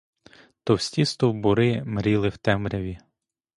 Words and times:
Товсті 0.63 1.05
стовбури 1.05 1.83
мріли 1.83 2.29
в 2.29 2.37
темряві. 2.37 2.97